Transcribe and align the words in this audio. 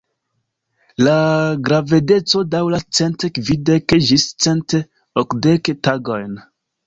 La 1.07 1.11
gravedeco 1.67 2.39
daŭras 2.55 2.87
cent 2.99 3.25
kvindek 3.35 3.95
ĝis 4.07 4.27
cent 4.45 4.77
okdek 5.25 5.73
tagojn. 5.89 6.35